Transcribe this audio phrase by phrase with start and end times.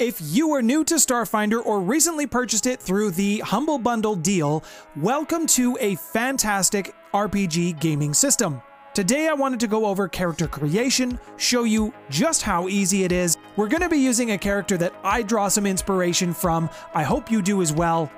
[0.00, 4.62] If you are new to Starfinder or recently purchased it through the Humble Bundle deal,
[4.94, 8.62] welcome to a fantastic RPG gaming system.
[8.94, 13.38] Today I wanted to go over character creation, show you just how easy it is.
[13.56, 16.70] We're going to be using a character that I draw some inspiration from.
[16.94, 18.08] I hope you do as well.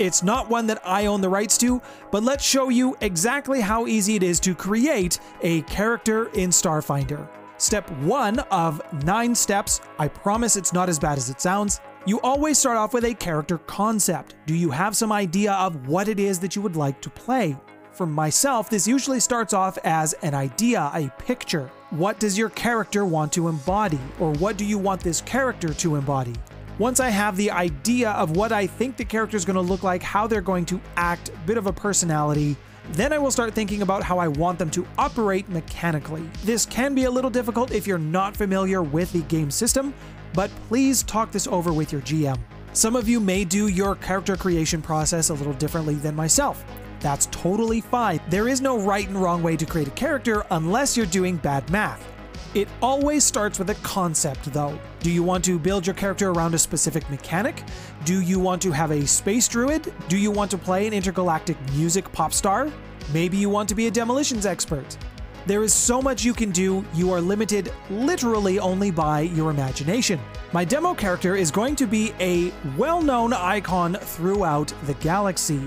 [0.00, 1.80] It's not one that I own the rights to,
[2.10, 7.28] but let's show you exactly how easy it is to create a character in Starfinder.
[7.62, 9.80] Step one of nine steps.
[9.96, 11.80] I promise it's not as bad as it sounds.
[12.06, 14.34] You always start off with a character concept.
[14.46, 17.56] Do you have some idea of what it is that you would like to play?
[17.92, 21.70] For myself, this usually starts off as an idea, a picture.
[21.90, 24.00] What does your character want to embody?
[24.18, 26.34] Or what do you want this character to embody?
[26.78, 29.82] Once I have the idea of what I think the character is going to look
[29.82, 32.56] like, how they're going to act, bit of a personality,
[32.92, 36.28] then I will start thinking about how I want them to operate mechanically.
[36.44, 39.92] This can be a little difficult if you're not familiar with the game system,
[40.32, 42.38] but please talk this over with your GM.
[42.72, 46.64] Some of you may do your character creation process a little differently than myself.
[47.00, 48.18] That's totally fine.
[48.30, 51.68] There is no right and wrong way to create a character unless you're doing bad
[51.70, 52.11] math.
[52.54, 54.78] It always starts with a concept, though.
[55.00, 57.62] Do you want to build your character around a specific mechanic?
[58.04, 59.90] Do you want to have a space druid?
[60.08, 62.70] Do you want to play an intergalactic music pop star?
[63.10, 64.98] Maybe you want to be a demolitions expert.
[65.46, 70.20] There is so much you can do, you are limited literally only by your imagination.
[70.52, 75.60] My demo character is going to be a well known icon throughout the galaxy.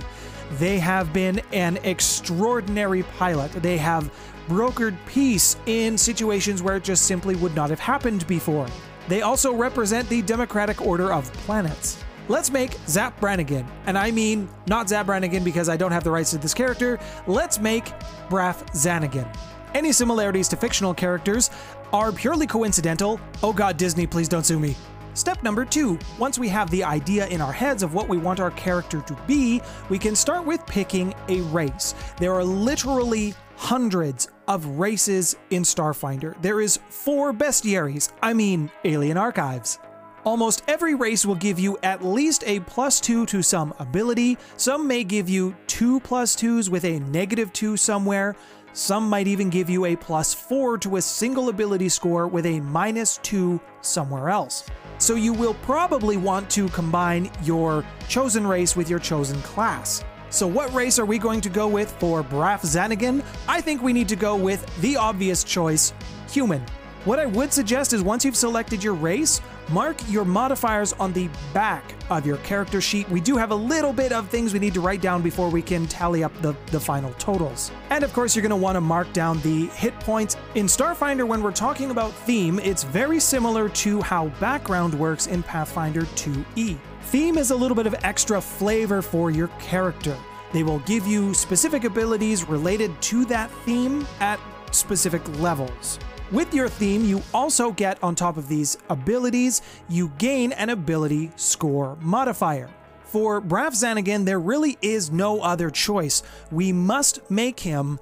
[0.53, 3.51] They have been an extraordinary pilot.
[3.51, 4.11] They have
[4.47, 8.67] brokered peace in situations where it just simply would not have happened before.
[9.07, 12.03] They also represent the democratic order of planets.
[12.27, 16.09] Let's make Zapp Brannigan, and I mean not Zapp Brannigan because I don't have the
[16.09, 17.85] rights to this character, let's make
[18.29, 19.27] Braff Zanagan.
[19.75, 21.51] Any similarities to fictional characters
[21.93, 23.19] are purely coincidental.
[23.43, 24.75] Oh god, Disney, please don't sue me.
[25.16, 28.41] Step number two once we have the idea in our heads of what we want
[28.41, 31.95] our character to be, we can start with picking a race.
[32.17, 36.40] There are literally hundreds of races in Starfinder.
[36.41, 39.79] There is four bestiaries, I mean alien archives.
[40.25, 44.85] Almost every race will give you at least a plus 2 to some ability, some
[44.85, 48.35] may give you 2 plus 2s with a negative 2 somewhere,
[48.75, 52.59] some might even give you a plus 4 to a single ability score with a
[52.59, 54.66] minus 2 somewhere else.
[54.97, 60.03] So you will probably want to combine your chosen race with your chosen class.
[60.30, 63.24] So what race are we going to go with for Braff Zanagan?
[63.47, 65.94] I think we need to go with the obvious choice,
[66.30, 66.62] human.
[67.06, 69.40] What I would suggest is once you've selected your race,
[69.70, 73.09] mark your modifiers on the back of your character sheet.
[73.09, 75.62] We do have a little bit of things we need to write down before we
[75.62, 77.72] can tally up the, the final totals.
[77.90, 80.38] And of course, you're going to want to mark down the hit points.
[80.56, 85.44] In Starfinder, when we're talking about theme, it's very similar to how background works in
[85.44, 86.78] Pathfinder 2e.
[87.02, 90.18] Theme is a little bit of extra flavor for your character.
[90.53, 94.40] They will give you specific abilities related to that theme at
[94.72, 96.00] specific levels.
[96.31, 101.31] With your theme, you also get, on top of these abilities, you gain an ability
[101.36, 102.68] score modifier.
[103.03, 106.24] For Braff Zanagan, there really is no other choice.
[106.52, 108.00] We must make him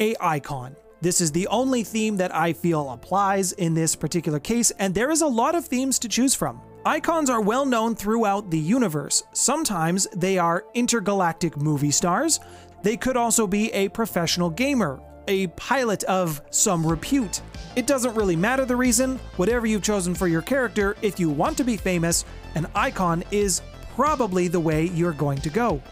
[0.00, 0.74] a icon.
[1.00, 5.12] This is the only theme that I feel applies in this particular case, and there
[5.12, 6.60] is a lot of themes to choose from.
[6.84, 9.22] Icons are well known throughout the universe.
[9.32, 12.40] Sometimes they are intergalactic movie stars.
[12.82, 17.40] They could also be a professional gamer, a pilot of some repute.
[17.74, 21.56] It doesn't really matter the reason, whatever you've chosen for your character, if you want
[21.58, 23.62] to be famous, an icon is
[23.94, 25.82] probably the way you're going to go.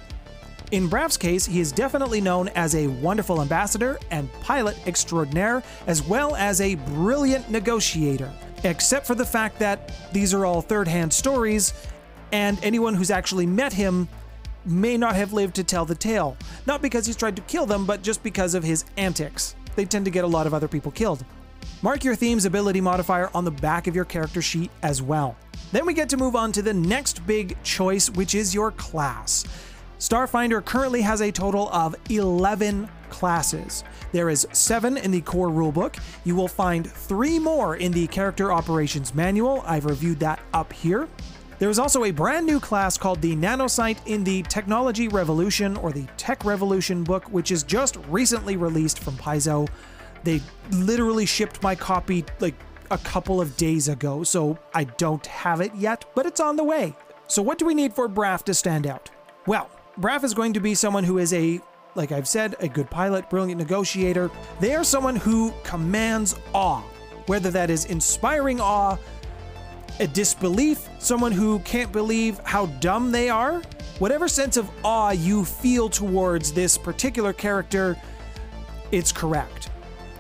[0.70, 6.02] In Braff's case, he is definitely known as a wonderful ambassador and pilot extraordinaire, as
[6.02, 8.32] well as a brilliant negotiator,
[8.64, 11.74] except for the fact that these are all third hand stories,
[12.32, 14.08] and anyone who's actually met him
[14.64, 16.36] may not have lived to tell the tale.
[16.66, 19.54] Not because he's tried to kill them, but just because of his antics.
[19.76, 21.24] They tend to get a lot of other people killed.
[21.82, 25.36] Mark your theme's ability modifier on the back of your character sheet as well.
[25.72, 29.44] Then we get to move on to the next big choice, which is your class.
[29.98, 33.84] Starfinder currently has a total of 11 classes.
[34.12, 35.98] There is 7 in the core rulebook.
[36.24, 39.62] You will find 3 more in the character operations manual.
[39.66, 41.08] I've reviewed that up here.
[41.58, 45.92] There is also a brand new class called the Nanocyte in the Technology Revolution or
[45.92, 49.68] the Tech Revolution book, which is just recently released from Paizo.
[50.24, 50.40] They
[50.72, 52.54] literally shipped my copy like
[52.90, 56.64] a couple of days ago, so I don't have it yet, but it's on the
[56.64, 56.94] way.
[57.28, 59.10] So, what do we need for Braff to stand out?
[59.46, 61.60] Well, Braff is going to be someone who is a,
[61.94, 64.30] like I've said, a good pilot, brilliant negotiator.
[64.60, 66.82] They are someone who commands awe,
[67.26, 68.96] whether that is inspiring awe,
[70.00, 73.62] a disbelief, someone who can't believe how dumb they are.
[73.98, 77.96] Whatever sense of awe you feel towards this particular character,
[78.90, 79.70] it's correct.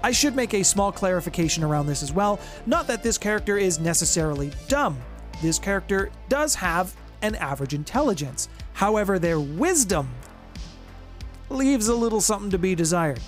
[0.02, 2.38] I should make a small clarification around this as well.
[2.66, 4.98] Not that this character is necessarily dumb.
[5.42, 8.48] This character does have an average intelligence.
[8.74, 10.10] However, their wisdom
[11.48, 13.20] leaves a little something to be desired.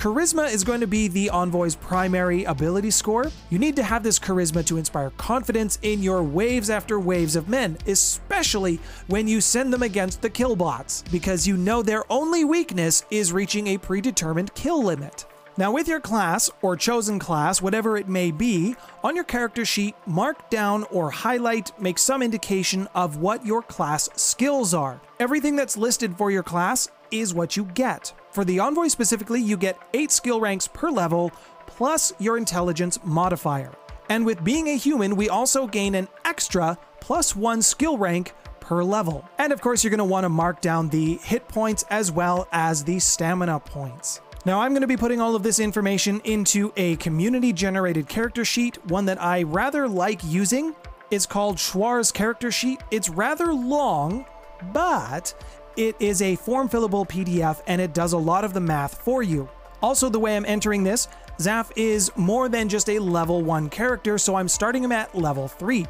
[0.00, 3.30] Charisma is going to be the Envoy's primary ability score.
[3.50, 7.50] You need to have this charisma to inspire confidence in your waves after waves of
[7.50, 13.04] men, especially when you send them against the killbots, because you know their only weakness
[13.10, 15.26] is reaching a predetermined kill limit.
[15.58, 19.94] Now, with your class, or chosen class, whatever it may be, on your character sheet,
[20.06, 25.02] mark down or highlight, make some indication of what your class skills are.
[25.18, 28.12] Everything that's listed for your class is what you get.
[28.30, 31.32] For the Envoy specifically, you get 8 skill ranks per level,
[31.66, 33.72] plus your intelligence modifier.
[34.08, 38.84] And with being a human, we also gain an extra plus 1 skill rank per
[38.84, 39.28] level.
[39.38, 42.48] And of course, you're going to want to mark down the hit points as well
[42.52, 44.20] as the stamina points.
[44.46, 48.44] Now I'm going to be putting all of this information into a community generated character
[48.44, 50.74] sheet, one that I rather like using.
[51.10, 52.80] It's called Shwar's character sheet.
[52.90, 54.24] It's rather long,
[54.72, 55.34] but
[55.76, 59.22] it is a form fillable PDF and it does a lot of the math for
[59.22, 59.48] you.
[59.82, 61.08] Also, the way I'm entering this,
[61.38, 65.48] Zaf is more than just a level 1 character, so I'm starting him at level
[65.48, 65.86] 3.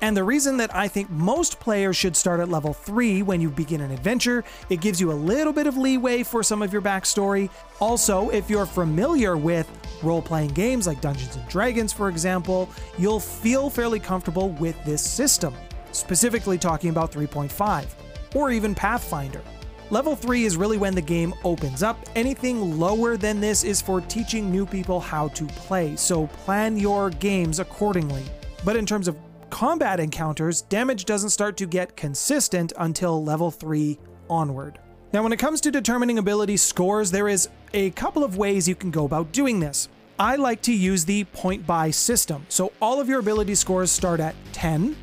[0.00, 3.50] And the reason that I think most players should start at level 3 when you
[3.50, 6.80] begin an adventure, it gives you a little bit of leeway for some of your
[6.80, 7.50] backstory.
[7.78, 9.68] Also, if you're familiar with
[10.02, 15.02] role playing games like Dungeons and Dragons, for example, you'll feel fairly comfortable with this
[15.02, 15.54] system,
[15.92, 17.86] specifically talking about 3.5
[18.36, 19.40] or even Pathfinder.
[19.88, 21.98] Level 3 is really when the game opens up.
[22.14, 27.08] Anything lower than this is for teaching new people how to play, so plan your
[27.08, 28.24] games accordingly.
[28.62, 29.16] But in terms of
[29.48, 33.98] combat encounters, damage doesn't start to get consistent until level 3
[34.28, 34.78] onward.
[35.14, 38.74] Now, when it comes to determining ability scores, there is a couple of ways you
[38.74, 39.88] can go about doing this.
[40.18, 42.44] I like to use the point buy system.
[42.48, 44.94] So all of your ability scores start at 10.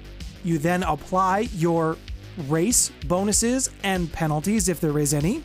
[0.44, 1.98] You then apply your
[2.48, 5.44] race bonuses and penalties if there is any.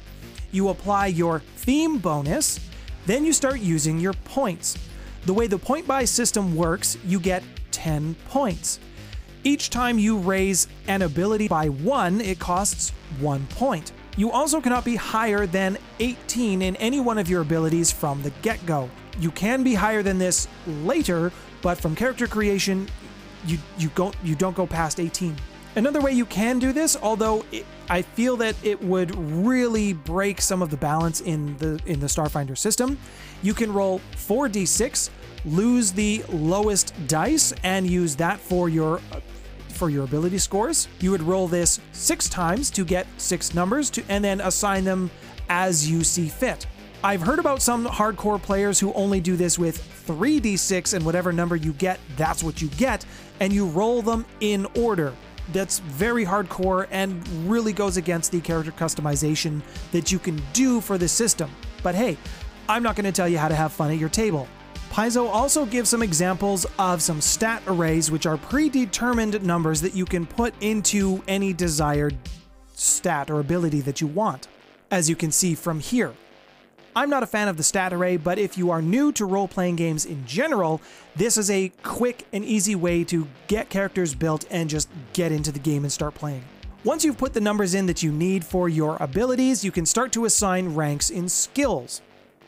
[0.53, 2.61] You apply your theme bonus,
[3.07, 4.77] then you start using your points.
[5.27, 7.43] The way the point buy system works, you get
[7.73, 8.81] 10 points.
[9.45, 13.93] Each time you raise an ability by one, it costs one point.
[14.17, 18.31] You also cannot be higher than 18 in any one of your abilities from the
[18.43, 18.91] get go.
[19.21, 21.33] You can be higher than this later,
[21.63, 22.89] but from character creation,
[23.47, 25.37] you, you, go, you don't go past 18.
[25.79, 30.41] Another way you can do this, although it, I feel that it would really break
[30.41, 32.99] some of the balance in the in the Starfinder system,
[33.43, 35.09] you can roll 4d6,
[35.45, 39.01] lose the lowest dice, and use that for your
[39.69, 40.89] for your ability scores.
[40.99, 45.13] You would roll this six times to get six numbers to, and then assign them
[45.49, 46.67] as you see fit.
[47.05, 49.79] I've heard about some hardcore players who only do this with
[50.09, 53.07] 3d6 and whatever number you get, that's what you get,
[53.39, 55.15] and you roll them in order
[55.53, 59.63] that's very hardcore and really goes against the character customization
[59.93, 61.51] that you can do for this system.
[61.83, 62.17] But hey,
[62.69, 64.47] I'm not going to tell you how to have fun at your table.
[64.91, 70.05] Paizo also gives some examples of some stat arrays, which are predetermined numbers that you
[70.05, 72.17] can put into any desired
[72.73, 74.49] stat or ability that you want,
[74.91, 76.15] as you can see from here.
[76.97, 79.47] I'm not a fan of the stat array, but if you are new to role
[79.47, 80.81] playing games in general,
[81.15, 85.53] this is a quick and easy way to get characters built and just get into
[85.53, 86.43] the game and start playing.
[86.85, 90.11] Once you've put the numbers in that you need for your abilities, you can start
[90.13, 92.03] to assign ranks in skills.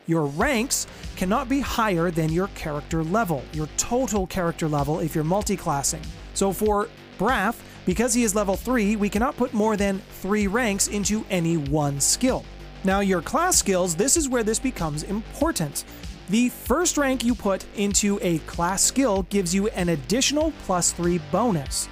[0.07, 5.23] Your ranks cannot be higher than your character level, your total character level if you're
[5.23, 6.01] multi-classing.
[6.33, 7.55] So for Braff,
[7.85, 11.99] because he is level 3, we cannot put more than 3 ranks into any one
[11.99, 12.43] skill.
[12.83, 15.85] Now, your class skills, this is where this becomes important.
[16.29, 21.19] The first rank you put into a class skill gives you an additional plus 3
[21.31, 21.87] bonus.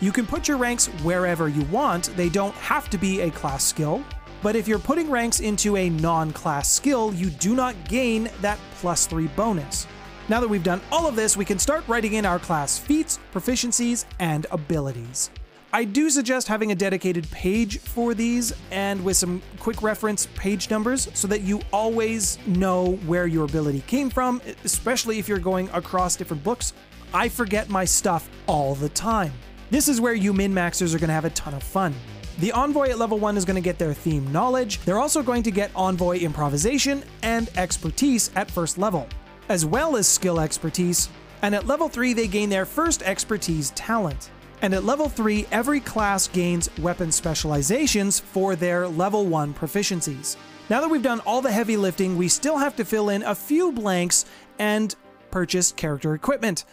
[0.00, 3.64] You can put your ranks wherever you want, they don't have to be a class
[3.64, 4.02] skill,
[4.42, 8.58] but if you're putting ranks into a non class skill, you do not gain that
[8.80, 9.86] plus 3 bonus.
[10.28, 13.20] Now that we've done all of this, we can start writing in our class feats,
[13.32, 15.30] proficiencies, and abilities.
[15.72, 20.70] I do suggest having a dedicated page for these and with some quick reference page
[20.70, 25.68] numbers so that you always know where your ability came from, especially if you're going
[25.70, 26.72] across different books.
[27.12, 29.32] I forget my stuff all the time.
[29.70, 31.94] This is where you min-maxers are going to have a ton of fun.
[32.38, 34.78] The Envoy at level 1 is going to get their theme knowledge.
[34.82, 39.08] They're also going to get Envoy improvisation and expertise at first level.
[39.48, 41.08] As well as skill expertise,
[41.42, 44.30] And at level 3, they gain their first expertise talent.
[44.62, 50.36] And at level 3, every class gains weapon specializations for their level 1 proficiencies.
[50.68, 53.34] Now that we've done all the heavy lifting, we still have to fill in a
[53.34, 54.24] few blanks
[54.58, 54.94] and
[55.30, 56.64] purchase character equipment.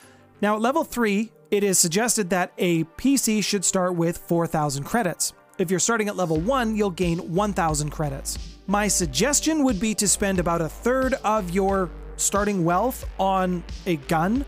[0.41, 5.33] Now at level 3, it is suggested that a PC should start with 4,000 credits.
[5.59, 8.39] If you're starting at level 1, you'll gain 1,000 credits.
[8.65, 13.97] My suggestion would be to spend about a third of your starting wealth on a
[13.97, 14.45] gun,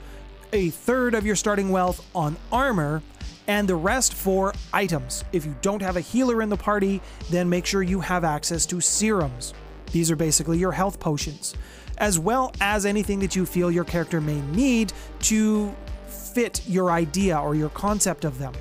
[0.54, 3.04] a third of your starting wealth on armor,
[3.48, 5.24] and the rest for items.
[5.32, 8.66] If you don't have a healer in the party, then make sure you have access
[8.68, 9.54] to serums.
[9.92, 11.56] These are basically your health potions,
[11.98, 15.74] as well as anything that you feel your character may need to
[16.08, 18.54] fit your idea or your concept of them.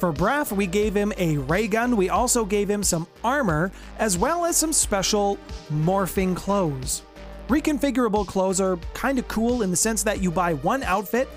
[0.00, 4.16] For Braff, we gave him a ray gun, we also gave him some armor, as
[4.16, 5.38] well as some special
[5.70, 7.02] morphing clothes.
[7.48, 11.28] Reconfigurable clothes are kinda cool in the sense that you buy one outfit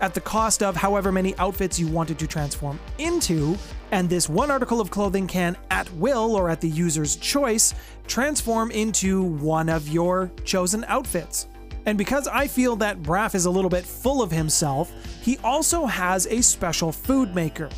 [0.00, 3.56] at the cost of however many outfits you wanted to transform into,
[3.90, 7.74] and this one article of clothing can, at will or at the user's choice,
[8.06, 11.46] transform into one of your chosen outfits.
[11.86, 15.86] And because I feel that Braff is a little bit full of himself, he also
[15.86, 17.68] has a special food maker,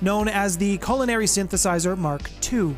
[0.00, 2.76] known as the Culinary Synthesizer Mark II.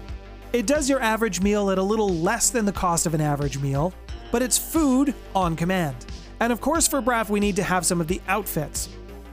[0.53, 3.59] It does your average meal at a little less than the cost of an average
[3.59, 3.93] meal,
[4.31, 6.07] but it's food on command.
[6.41, 8.89] And of course, for Braff, we need to have some of the outfits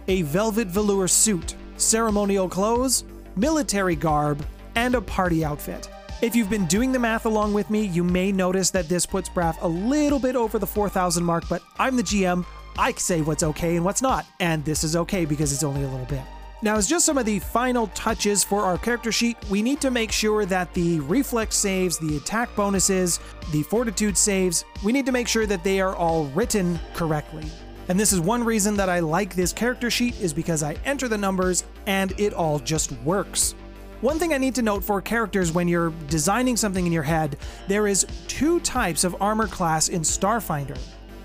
[0.07, 3.05] a velvet velour suit, ceremonial clothes,
[3.35, 4.45] military garb,
[4.75, 5.89] and a party outfit.
[6.21, 9.29] If you've been doing the math along with me, you may notice that this puts
[9.29, 12.45] Braff a little bit over the 4,000 mark, but I'm the GM.
[12.77, 15.87] I say what's okay and what's not, and this is okay because it's only a
[15.87, 16.21] little bit.
[16.63, 19.91] Now, as just some of the final touches for our character sheet, we need to
[19.91, 23.19] make sure that the reflex saves, the attack bonuses,
[23.51, 27.43] the fortitude saves, we need to make sure that they are all written correctly.
[27.89, 31.09] And this is one reason that I like this character sheet is because I enter
[31.09, 33.55] the numbers and it all just works.
[33.99, 37.35] One thing I need to note for characters when you're designing something in your head,
[37.67, 40.77] there is two types of armor class in Starfinder.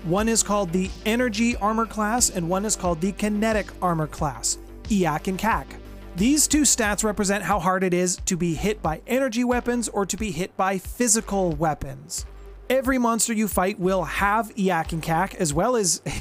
[0.03, 4.57] One is called the Energy Armor class and one is called the Kinetic Armor class.
[4.89, 5.65] EAC and KAC.
[6.15, 10.05] These two stats represent how hard it is to be hit by energy weapons or
[10.05, 12.25] to be hit by physical weapons.
[12.69, 16.01] Every monster you fight will have EAC and KAC, as well as.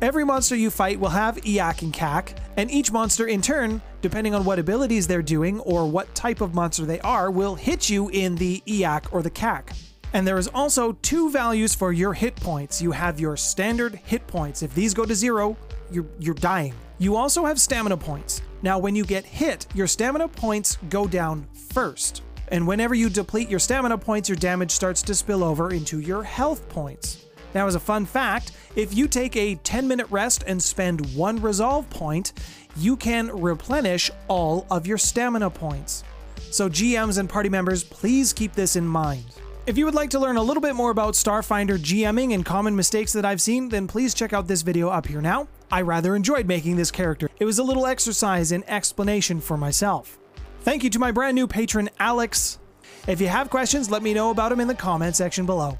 [0.00, 4.32] Every monster you fight will have EAC and KAC, and each monster in turn, depending
[4.32, 8.08] on what abilities they're doing or what type of monster they are, will hit you
[8.10, 9.76] in the EAC or the KAC.
[10.12, 12.80] And there is also two values for your hit points.
[12.80, 14.62] You have your standard hit points.
[14.62, 15.56] If these go to zero,
[15.90, 16.74] you're, you're dying.
[17.00, 18.42] You also have stamina points.
[18.62, 22.22] Now, when you get hit, your stamina points go down first.
[22.48, 26.24] And whenever you deplete your stamina points, your damage starts to spill over into your
[26.24, 27.26] health points.
[27.54, 31.40] Now, as a fun fact, if you take a 10 minute rest and spend one
[31.40, 32.32] resolve point,
[32.76, 36.02] you can replenish all of your stamina points.
[36.50, 39.24] So, GMs and party members, please keep this in mind.
[39.66, 42.74] If you would like to learn a little bit more about Starfinder GMing and common
[42.74, 45.46] mistakes that I've seen, then please check out this video up here now.
[45.70, 47.28] I rather enjoyed making this character.
[47.38, 50.18] It was a little exercise in explanation for myself.
[50.62, 52.58] Thank you to my brand new patron, Alex.
[53.06, 55.78] If you have questions, let me know about them in the comment section below.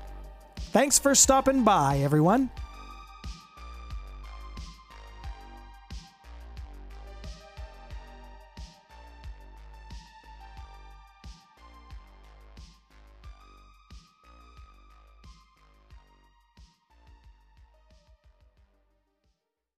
[0.72, 2.50] Thanks for stopping by, everyone.